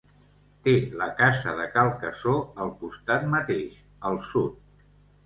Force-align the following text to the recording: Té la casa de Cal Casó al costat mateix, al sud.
Té 0.67 0.71
la 1.01 1.09
casa 1.19 1.53
de 1.59 1.65
Cal 1.75 1.91
Casó 2.03 2.33
al 2.65 2.71
costat 2.79 3.29
mateix, 3.35 3.77
al 4.11 4.19
sud. 4.31 4.57